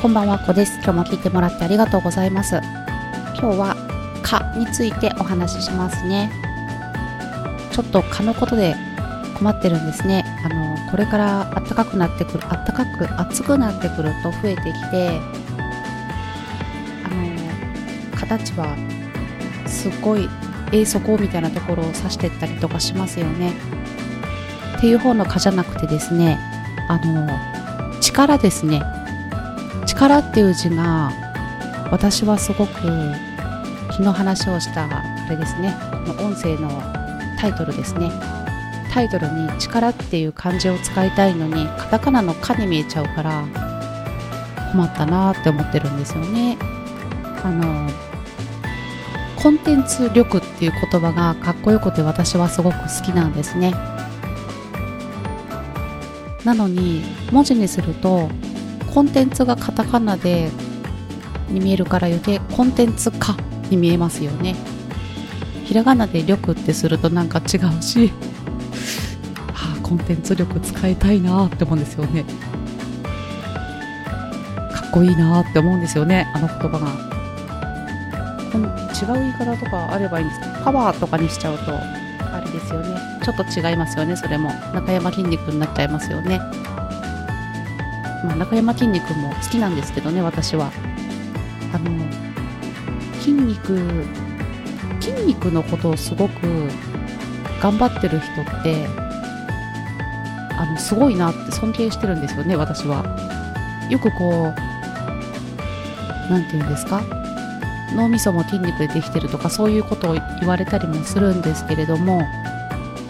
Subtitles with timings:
[0.00, 0.76] こんばんは、こです。
[0.76, 2.56] 今日も聞いてもらってありがとうございます。
[3.38, 3.76] 今日は
[4.22, 6.32] 蚊についてお話ししますね。
[7.70, 8.74] ちょっと蚊のことで
[9.36, 10.24] 困ってるんですね。
[10.42, 15.20] あの、これから暖かくなってくる、暖かく、暑くなってくると増えてきて、
[17.04, 18.74] あの、蚊たちは
[19.66, 20.30] すっごい
[20.72, 23.52] 閉塞みたいなところを刺してったりとかしますよね。
[24.78, 26.40] っていう方の蚊じゃなくてですね、
[26.88, 27.28] あの、
[28.00, 28.82] 力ですね。
[30.00, 31.12] 力っていう字が
[31.90, 32.72] 私はすごく
[33.90, 35.76] 昨日話をしたあれですね。
[36.18, 36.70] 音声の
[37.38, 38.10] タイトルですね。
[38.94, 43.44] タイトルに力っていう漢字を使いたいのにカタカナの「か」に見えちゃうから
[44.72, 46.56] 困ったなって思ってるんですよね。
[47.44, 47.90] あの
[49.36, 53.74] コンテンツ力っていう言葉がかっこよくて私はすごく好きなんですね。
[56.42, 58.30] なのに文字にすると
[58.92, 60.50] コンテンツがカタカナで
[61.48, 63.36] に見えるから余計コンテンツ化
[63.70, 64.56] に見えますよね。
[65.64, 68.08] ひらがなで力ってするとなんか違うし
[69.52, 72.24] はあコンテンツ力使いたいなって思うんですよね。
[74.72, 77.10] かっこいいなって思うんですよねあの言葉が。
[78.52, 80.40] 違う言い方とかあればいいんです。
[80.40, 83.00] けどパワーとかにしちゃうとあれですよね。
[83.24, 84.50] ちょっと違いますよねそれも。
[84.74, 86.40] 中山筋肉になっちゃいますよね。
[88.24, 90.70] まあ、中山きんに君も好きなんですけどね私は。
[91.72, 91.90] あの
[93.20, 93.78] 筋肉
[95.00, 96.68] 筋肉のことをすごく
[97.62, 98.86] 頑張ってる人って
[100.58, 103.04] あのすごいなって尊敬してるんですよね私は。
[103.88, 104.54] よくこう
[106.30, 107.02] 何て言うんですか？
[107.94, 112.22] 脳みそも筋肉でできてるとかそういうことを言われたりもするんですけれども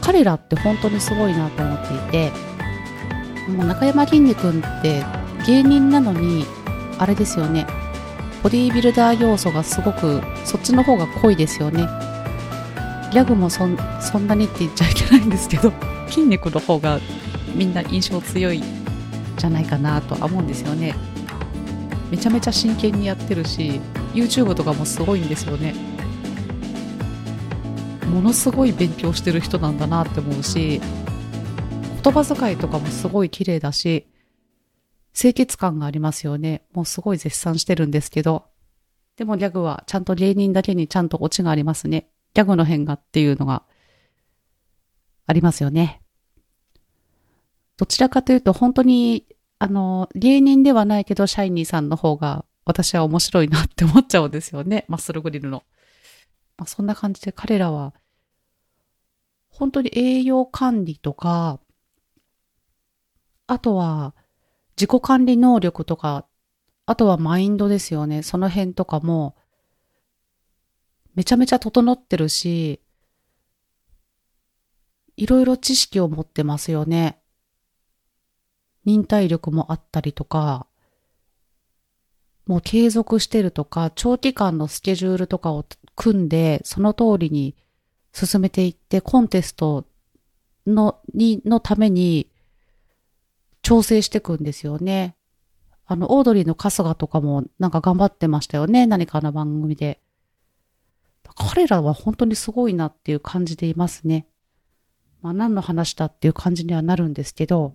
[0.00, 2.32] 彼らって本当にすごいなと思っていて
[3.48, 5.04] もう中山きんに君って
[5.46, 6.46] 芸人なのに
[6.98, 7.66] あれですよね。
[8.42, 11.86] ボディービルダー要素がすごくそっちの方が濃いですよね。
[13.12, 15.72] ギャグもそんそんなにって言っちゃいけないんですけど。
[16.08, 17.00] 筋肉の方が
[17.54, 18.62] みんな印象強い
[19.36, 20.94] じゃないかなとは思うんですよね。
[22.10, 23.80] めちゃめちゃ真剣にやってるし
[24.12, 25.74] YouTube とかもすごいんですよね。
[28.08, 30.80] ものすごい勉強してる人なんだなって思うし
[32.04, 34.06] 言葉遣いとかもすごい綺麗だし、
[35.14, 36.66] 清潔感がありますよね。
[36.74, 38.44] もうすごい絶賛してるんですけど。
[39.16, 42.10] でもギャグはちゃんと芸人だけにちゃんとオチがありますね。
[42.34, 43.62] ギャグの変がっていうのが
[45.26, 46.02] ありますよね。
[47.78, 49.24] どちらかというと本当に、
[49.58, 54.84] あの、芸人ではないけど、シャイニーさんの方が私は面白いなって思っちゃうんですよね。
[54.88, 55.62] マッスルグリルの。
[56.58, 57.94] まあ、そんな感じで彼らは、
[59.48, 61.60] 本当に栄養管理とか、
[63.46, 64.14] あとは、
[64.76, 66.26] 自己管理能力とか、
[66.86, 68.22] あとはマインドですよね。
[68.22, 69.36] その辺とかも、
[71.14, 72.80] めちゃめちゃ整ってるし、
[75.16, 77.20] いろいろ知識を持ってますよね。
[78.84, 80.66] 忍耐力もあったりとか、
[82.46, 85.64] もう継続してるとか、長期間のスケジュールとかを
[85.96, 87.56] 組んで、その通りに
[88.12, 89.86] 進めていって、コンテスト
[90.66, 92.28] の、に、のために、
[93.64, 95.16] 調整していくんですよね。
[95.86, 98.86] あの、オードリーの春日とかもなんか頑張ってましたよね。
[98.86, 100.00] 何かの番組で。
[101.34, 104.28] 彼らは本当にすごいなっていう感じでいますね。
[105.20, 107.74] まあ何の話だっていう感じにはなるんですけど、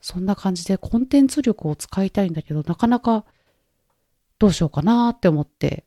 [0.00, 3.24] そんな感じでコンテンツ力を使いたいんだけど、なかなか
[4.38, 5.84] どうしようかなって思って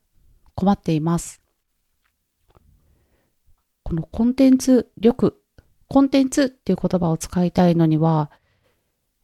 [0.56, 1.42] 困っています。
[3.84, 5.42] このコンテンツ力、
[5.88, 8.32] コンテンツっていう言葉を使いたいのには、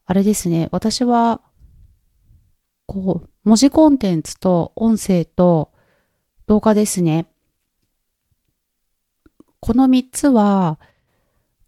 [0.08, 1.42] あれですね、私は、
[2.86, 5.74] こう、文字コンテンツと音声と
[6.48, 7.28] 動画ですね。
[9.60, 10.80] この三つは、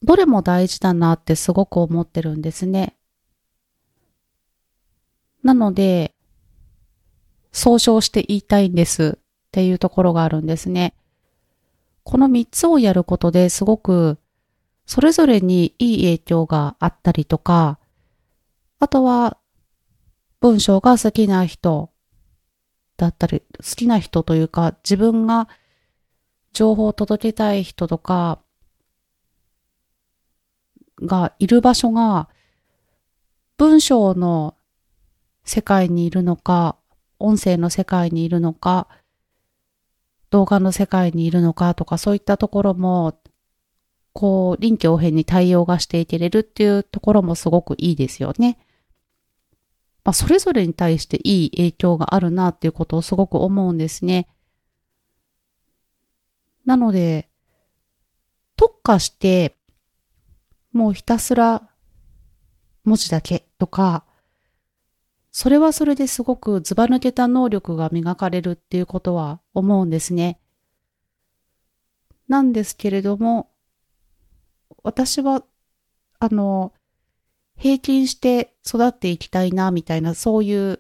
[0.04, 2.96] どれも大事だなってすごく思ってるんですね。
[5.44, 6.16] なので、
[7.52, 10.96] 総称して言いたいんですっていうところがあるんですね。
[12.04, 14.18] この三つをやることですごく、
[14.86, 17.79] それぞれにいい影響があったりとか、
[18.80, 19.38] あとは、
[20.40, 21.92] 文章が好きな人
[22.96, 25.50] だったり、好きな人というか、自分が
[26.54, 28.40] 情報を届けたい人とか、
[31.02, 32.30] がいる場所が、
[33.58, 34.56] 文章の
[35.44, 36.78] 世界にいるのか、
[37.20, 38.88] 音声の世界にいるのか、
[40.30, 43.20] 動画の世界にいるのかとか、そういったところも、
[44.14, 48.58] こう、臨機応変に対応がしていけれるっていうところもすごくいいですよね。
[50.04, 54.28] まあ、それぞれに対していい影響があるなっていうことをすごく思うんですね。
[56.66, 57.30] なので、
[58.56, 59.58] 特化して、
[60.72, 61.70] もうひたすら
[62.84, 64.06] 文字だけとか、
[65.32, 70.40] それはそれですごくずば抜けた能力が磨かれるっていうことは思うんですね。
[72.28, 73.50] なんですけれども、
[74.84, 75.44] 私は、
[76.20, 76.74] あの、
[77.60, 80.80] 平均して育っていきたいな、みたいな、そういう、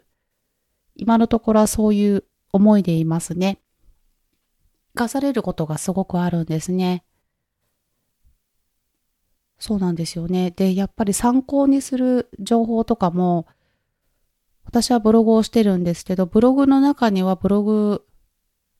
[0.95, 2.23] 今のところはそういう
[2.53, 3.59] 思いでいますね。
[4.95, 7.03] 生かされることがすごくあるんですね。
[9.59, 10.51] そうなんですよね。
[10.51, 13.45] で、やっぱり参考にする情報とかも、
[14.63, 18.05] 私はブログをしてるんですけど、ブログの中にはブログ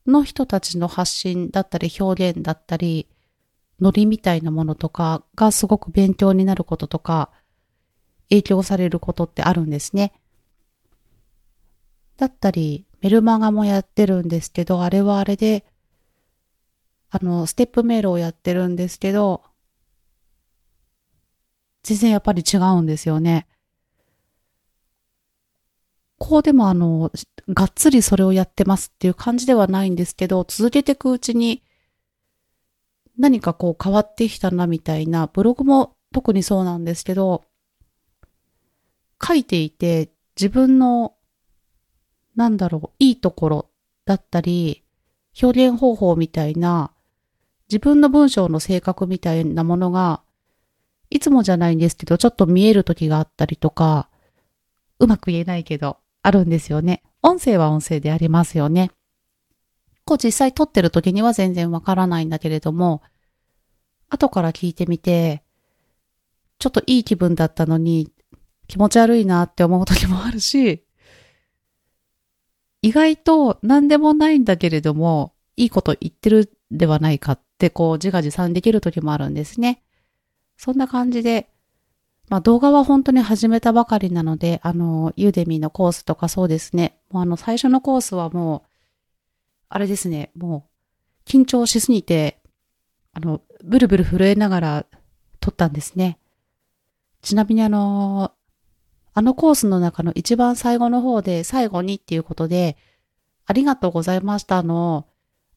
[0.08, 3.10] の人たちの発信だったり表現だったり、
[3.82, 7.30] ノリみたいなものとかがすごく勉強になることとか、
[8.30, 10.14] 影響されることってあるんですね。
[12.18, 15.66] だったり、メルマガもやってるんですけど、あれはあれで、
[17.10, 19.44] あの、ステップメールをやってるんですけど、
[21.84, 23.48] 全然やっぱり違うんですよね。
[26.18, 27.12] こうでもあの、
[27.48, 31.64] がっつりそれをやってますっていう感じではないんですけど、続けていくうちに
[33.18, 37.46] 何かこう変わってきたなみたいな、ブログも特にそうなんですけど、
[39.22, 41.16] 書いていて自分の
[42.40, 43.70] なんだろう、いいところ
[44.06, 44.86] だったり、
[45.42, 46.94] 表現方法みたいな、
[47.70, 50.22] 自分の文章の性格みたいなものが、
[51.10, 54.10] いつもじゃないんですけど、ちょっと見える時があったりとか、
[55.00, 57.04] うまく言えないけど、あるんですよね。
[57.22, 58.90] 音声は音声でありますよね。
[60.06, 63.02] こう実際撮ってる時には全然わからないんだけれども、
[64.08, 65.44] 後から聞いてみて、
[66.58, 68.12] ちょっといい気分だったのに
[68.70, 70.86] 気持ち悪いなって思う時もあるし、
[72.82, 79.82] 意外と何でもないんだけれども、いいこと言ってるではないかってこう自画自賛できる時もあるんですね。
[80.56, 81.50] そんな感じで、
[82.30, 87.00] まあ動画は本当に始めたばかりなので、あの、ユーデミーのコースとかそうですね。
[87.10, 88.70] もうあの最初のコースはもう、
[89.70, 90.70] あれですね、も
[91.26, 92.40] う緊張しすぎて、
[93.14, 94.86] あの、ブルブル震えながら
[95.40, 96.20] 撮ったんですね。
[97.24, 98.32] ちなみにあの、
[99.14, 102.78] あのコースの中の一番最後の方で最後にっていうことで、
[103.46, 105.08] ありがとうございましたの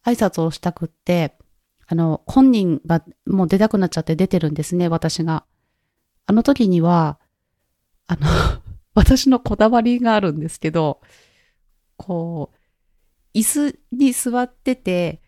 [0.05, 1.37] 挨拶をしたくって、
[1.87, 5.45] あの、本人がもう出たくなっちゃって出てるんですね、私が。
[6.27, 7.19] あの時には、
[8.07, 8.27] あの
[8.95, 11.01] 私のこだわりがあるんですけど、
[11.97, 12.53] こ
[13.35, 15.21] う、椅子に座ってて、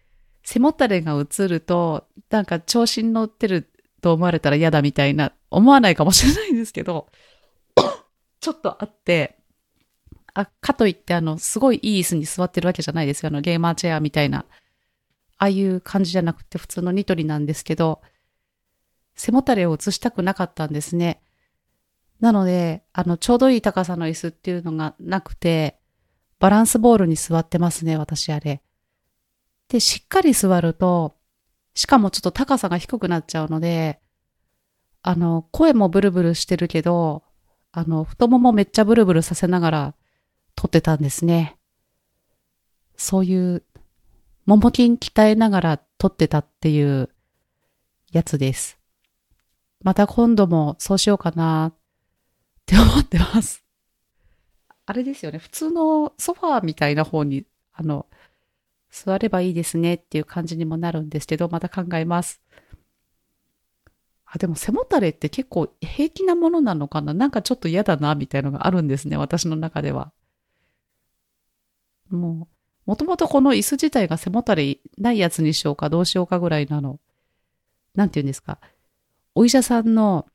[0.42, 7.08] 背もたれが映ると、なんか調子に乗ってると思われたら嫌だみたいな、思わないかもしれないんですけど、
[8.44, 9.38] ちょっとあって、
[10.34, 13.28] あ、かといってあの、すごいいい椅子に座ってるわけじゃないですよ。
[13.28, 14.40] あの、ゲーマーチェアみたいな。
[15.38, 18.02] ああいう感じじゃなくて普通のニトリなんですけど、
[19.14, 21.22] 背もたれを映したくなかったんですね。
[22.20, 25.78] なので、あの、ちょうどいい高さの椅子っていうのがなくて、
[26.38, 28.62] バランスボールに座ってますね、私あれ。
[29.68, 31.16] で、しっかり座ると、
[31.72, 34.00] しかもちょっと高さが低くなっちゃうので、
[35.00, 37.22] あの、声もブルブルしてるけど、
[37.76, 39.94] あの、太ももめっちゃブルブルさせながら
[40.54, 41.56] 撮ってたんですね。
[42.96, 43.64] そういう、
[44.46, 47.10] もも筋鍛えながら撮ってたっていう
[48.12, 48.78] やつです。
[49.82, 51.74] また今度もそうしようかなっ
[52.64, 53.64] て思ってます。
[54.86, 55.38] あれですよね。
[55.38, 58.06] 普通のソファーみたいな方に、あの、
[58.92, 62.40] 座ればいいですねっていう感じにもなるんですけど、また考えます。
[64.34, 67.14] あ、でも背もたれって結構平気なものなのかな？
[67.14, 70.12] なんかちょっと嫌だなみたいのがあるんですね、私の中では。
[72.10, 72.48] も
[72.86, 76.98] う、もともとこの椅子自体が背もたれないやつにしようかどうしようかぐらいなの。
[77.94, 78.58] なんて言うんですか？
[79.36, 80.26] お医者さんの、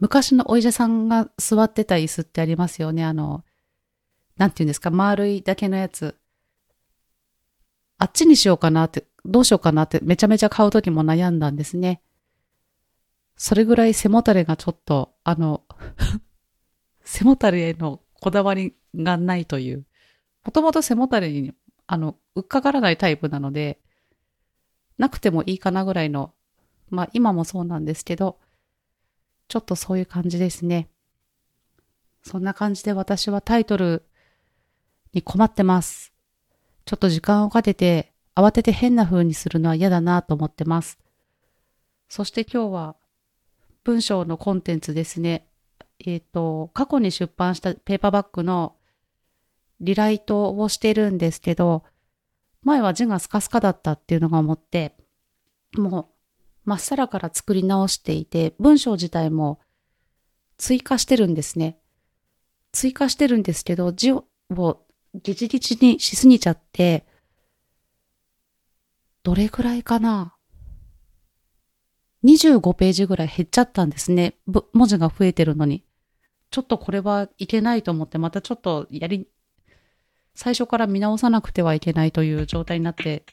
[0.00, 3.04] 昔のお医者さんが座ってた椅子ってありますよね。
[3.04, 3.44] あの、
[4.38, 4.90] なんて言うんですか？
[4.90, 6.16] 丸いだけのやつ。
[7.98, 12.00] あっちにしようかなって、どうしようかなってめちゃめちゃ買うときも悩んだんですね。
[13.40, 15.64] それぐらい背もたれがちょっと、あの
[17.02, 19.86] 背もたれへのこだわりがないという。
[20.44, 21.54] もともと背もたれに、
[21.86, 23.80] あの、うっかからないタイプなので、
[24.98, 26.34] なくてもいいかなぐらいの、
[26.90, 28.38] まあ今もそうなんですけど、
[29.48, 30.90] ちょっとそういう感じですね。
[32.22, 34.04] そんな感じで私はタイトル
[35.14, 36.12] に困ってます。
[36.84, 40.98] ちょっと時間をかけて慌てて変な風にするのは嫌だなと思ってます。
[42.10, 42.99] そして今日は
[43.84, 45.46] 文章のコンテンツですね。
[46.04, 48.76] えっ、と、過去に出版したペーパーバッグの
[49.80, 51.84] リライトをしてるんですけど、
[52.62, 54.96] 前は字がスカスカだったっていうのが思って、
[55.76, 56.10] も
[56.66, 59.60] う、まっさらから作り直していて、文章自体も
[60.58, 61.78] 追加してるんですね。
[62.72, 64.26] 追加してるんですけど、字を
[65.14, 67.06] ギチギチにしすぎちゃって、
[69.22, 70.34] どれくらいかな
[72.24, 74.34] 25ページぐらい減っちゃったんですね。
[74.72, 75.84] 文字が増えてるのに。
[76.50, 79.28] ちょっとこれはいけないと思って、またちょっとやり、
[80.34, 83.24] 最初から見直さなくてはいけないという状態になって、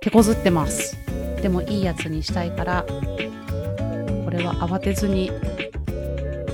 [0.00, 0.96] 手こずってます。
[1.42, 5.30] でもいいやつにしたいから、これは慌てずに、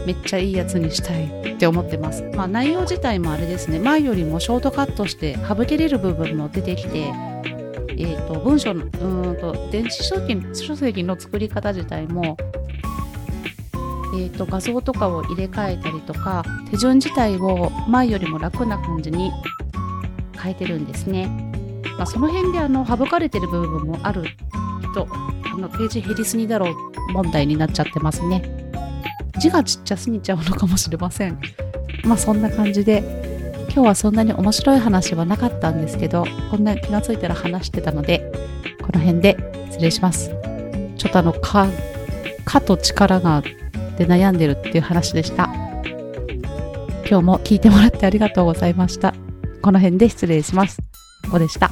[0.07, 2.23] めっちゃいいやつにしたいって思ってます。
[2.35, 7.13] まあ内容自体もあれですね、前よりもショートカットして省けれる部分も出てきて、
[7.99, 12.37] えーと、文章のうんと電子書籍書籍の作り方自体も、
[14.15, 19.33] えーと、画像とかを入れ替えたりとか手順自体を前よりも楽な感じに
[20.39, 21.27] 変えてるんですね。
[21.97, 24.25] まあ、その辺であの省かれてる部分もある
[24.95, 26.75] とあのページ減りすぎだろう
[27.13, 28.43] 問題になっちゃってますね。
[29.39, 31.39] 字がちっちゃすぎちゃうのかもしれません。
[32.05, 33.26] まあそんな感じで
[33.77, 38.33] 今日はそんなに面白い話はなかったんですけど、こんな気がついたら話してたので、
[38.81, 39.37] この辺で
[39.71, 40.31] 失礼します。
[40.97, 41.69] ちょっとあの、か、
[42.47, 43.43] かと力が
[43.99, 45.51] で悩んでるっていう話でした。
[47.07, 49.13] 今日も聞いてもらってありがとうございました。
[49.61, 50.79] この辺で失礼します。
[51.27, 51.71] ここでした。